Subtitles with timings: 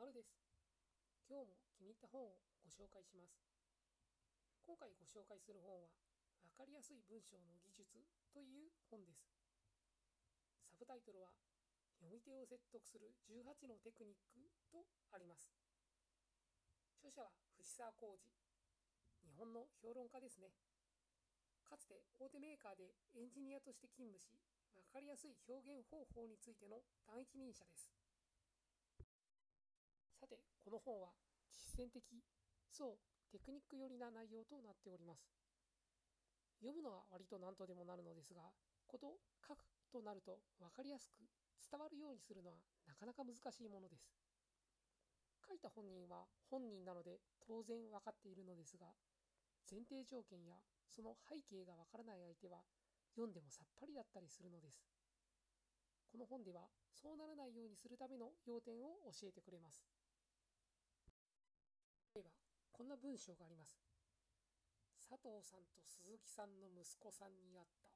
[0.00, 0.32] まるです。
[1.28, 3.36] 今日も気に入った本をご紹介します。
[4.64, 5.92] 今回ご紹介する本は
[6.40, 9.28] 分かりやすい文章の技術という本です。
[10.64, 11.28] サブタイトルは
[12.00, 14.40] 読み手を説得する18のテクニック
[14.72, 15.52] とあります。
[17.04, 18.24] 著者は藤沢浩二
[19.20, 20.48] 日本の評論家ですね。
[21.68, 24.32] かつて大手メーカーでエンジニアとして勤務し
[24.72, 27.92] 分かりやすい表現方法についての第一人者です。
[30.30, 31.10] てこの本は
[31.50, 32.22] 実践的
[32.70, 33.02] そう
[33.34, 35.26] テクニック寄りな内容となっております。
[36.62, 38.46] 読むのは割と何とでもなるのですが
[38.86, 41.24] こと書くとなると分かりやすく
[41.58, 44.14] 伝わるようにするのはなかなか難しいものです。
[45.46, 48.86] 書いた本人は本人なので当然分かっているのですが
[49.66, 50.54] 前提条件や
[50.86, 52.62] その背景がわからない相手は
[53.14, 54.86] 読んでもさっぱりだったりするのです。
[56.10, 59.86] この本ではそうならないようにするための要点を教えてくれます。
[62.14, 62.30] 例えば
[62.72, 63.78] こんな文章があります。
[64.98, 67.90] 佐藤さんと鈴木さんの息子さんに会った。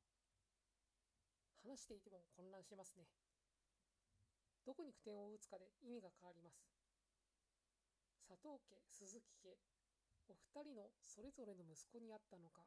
[1.64, 3.08] 話していても混乱しますね。
[4.66, 6.62] どこに句点を打つかで意味が変わります。
[8.28, 9.56] 佐藤家鈴木家
[10.28, 12.64] お二人のそれぞれの息子に会ったのか。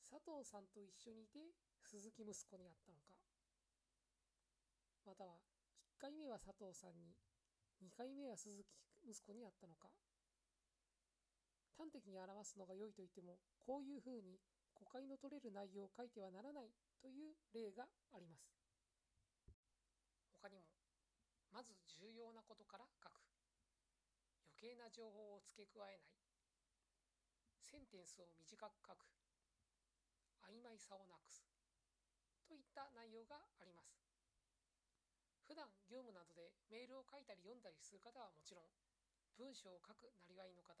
[0.00, 1.52] 佐藤さんと一緒にいて
[1.84, 3.12] 鈴木息子に会ったのか。
[5.04, 5.40] または
[5.96, 7.16] 1回目は佐藤さんに
[7.80, 9.88] 2回目は鈴木息子に会ったのか？
[11.80, 14.36] 端的に表すのが良いと言ってもこういうふうに
[14.76, 16.68] 誤解の取れる内容を書いてはならない
[17.00, 18.52] という例があります。
[20.36, 20.68] 他にも
[21.50, 23.24] まず重要なことから書く。
[24.60, 26.14] 余計な情報を付け加えない。
[27.62, 29.06] センテンスを短く書く。
[30.46, 31.46] 曖昧さをなくす。
[32.46, 33.98] といった内容があります。
[35.46, 38.68] 普段業務などでメールを書いたり読んだりする方はもちろん
[39.38, 40.74] 文章を書くなりわいの方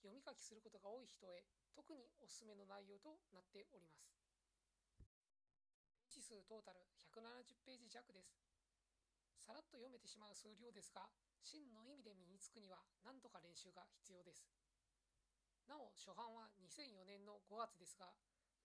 [0.00, 1.44] 読み書きすることが多い人へ
[1.76, 4.12] 特におすすめの内容となっております。
[5.96, 8.40] ページ数トータル170ページ弱です。
[9.36, 11.08] さらっと読めてしまう数量ですが
[11.44, 14.48] 真の意味で身につくには何とか練習が必要です。
[15.68, 18.12] なお初版は2004年の5月ですが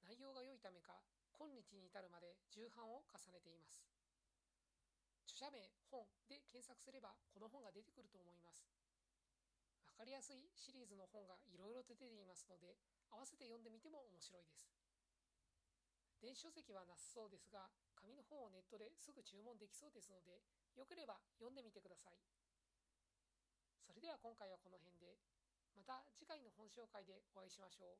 [0.04, 1.00] 内容が良いためか
[1.36, 3.84] 今日に至るまで重版を重ねています。
[5.28, 8.68] 著者名本で検索すればこの本が出てくると思います。
[10.00, 12.80] かりやすいシリーズの本がいろいろと出ていますので
[13.12, 14.72] 合わせて読んでみても面白いです。
[16.24, 17.68] 電子書籍はなさそうですが
[18.00, 20.40] 紙の本をネットですぐ注文できそうですので
[20.80, 22.16] よければ読んでみてください。
[23.84, 25.20] それでは今回はこの辺で
[25.76, 28.00] また次回の本紹介でお会いしましょ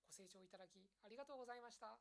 [0.00, 2.00] ご清聴いただきありがとうございました。